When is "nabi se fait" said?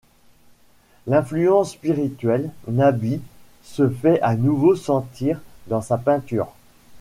2.67-4.19